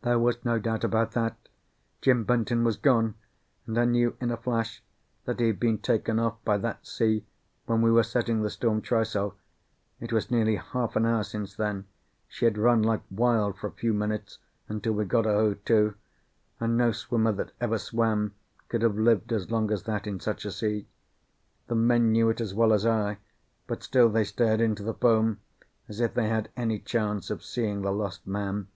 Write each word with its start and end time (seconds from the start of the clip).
There 0.00 0.18
was 0.18 0.42
no 0.42 0.58
doubt 0.58 0.84
about 0.84 1.12
that. 1.12 1.36
Jim 2.00 2.24
Benton 2.24 2.64
was 2.64 2.78
gone; 2.78 3.14
and 3.66 3.76
I 3.76 3.84
knew 3.84 4.16
in 4.18 4.30
a 4.30 4.38
flash 4.38 4.82
that 5.26 5.38
he 5.38 5.48
had 5.48 5.60
been 5.60 5.76
taken 5.76 6.18
off 6.18 6.42
by 6.46 6.56
that 6.56 6.86
sea 6.86 7.26
when 7.66 7.82
we 7.82 7.90
were 7.90 8.02
setting 8.02 8.40
the 8.40 8.48
storm 8.48 8.80
trysail. 8.80 9.36
It 10.00 10.14
was 10.14 10.30
nearly 10.30 10.56
half 10.56 10.96
an 10.96 11.04
hour 11.04 11.22
since 11.24 11.54
then; 11.56 11.84
she 12.26 12.46
had 12.46 12.56
run 12.56 12.82
like 12.82 13.02
wild 13.10 13.58
for 13.58 13.66
a 13.66 13.70
few 13.72 13.92
minutes 13.92 14.38
until 14.66 14.94
we 14.94 15.04
got 15.04 15.26
her 15.26 15.34
hove 15.34 15.62
to, 15.66 15.94
and 16.58 16.78
no 16.78 16.90
swimmer 16.90 17.32
that 17.32 17.52
ever 17.60 17.76
swam 17.76 18.32
could 18.70 18.80
have 18.80 18.96
lived 18.96 19.30
as 19.30 19.50
long 19.50 19.70
as 19.70 19.82
that 19.82 20.06
in 20.06 20.20
such 20.20 20.46
a 20.46 20.52
sea. 20.52 20.86
The 21.66 21.74
men 21.74 22.12
knew 22.12 22.30
it 22.30 22.40
as 22.40 22.54
well 22.54 22.72
as 22.72 22.86
I, 22.86 23.18
but 23.66 23.82
still 23.82 24.08
they 24.08 24.24
stared 24.24 24.62
into 24.62 24.82
the 24.82 24.94
foam 24.94 25.38
as 25.86 26.00
if 26.00 26.14
they 26.14 26.30
had 26.30 26.48
any 26.56 26.78
chance 26.78 27.28
of 27.28 27.44
seeing 27.44 27.82
the 27.82 27.92
lost 27.92 28.26
man. 28.26 28.68